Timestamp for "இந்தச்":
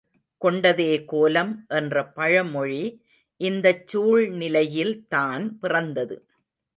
3.41-3.87